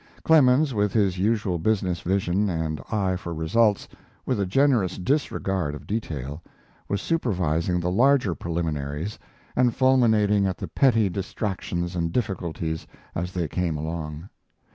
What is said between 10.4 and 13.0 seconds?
at the petty distractions and difficulties